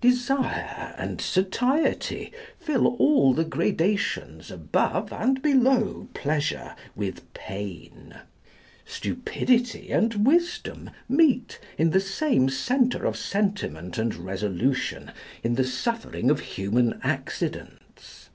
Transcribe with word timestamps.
Desire 0.00 0.94
and 0.96 1.20
satiety 1.20 2.32
fill 2.58 2.86
all 2.96 3.34
the 3.34 3.44
gradations 3.44 4.50
above 4.50 5.12
and 5.12 5.42
below 5.42 6.08
pleasure 6.14 6.74
with 6.96 7.30
pain. 7.34 8.14
Stupidity 8.86 9.90
and 9.90 10.24
wisdom 10.26 10.88
meet 11.10 11.58
in 11.76 11.90
the 11.90 12.00
same 12.00 12.48
centre 12.48 13.04
of 13.04 13.18
sentiment 13.18 13.98
and 13.98 14.14
resolution, 14.16 15.10
in 15.42 15.56
the 15.56 15.64
suffering 15.66 16.30
of 16.30 16.40
human 16.40 16.98
accidents. 17.04 18.30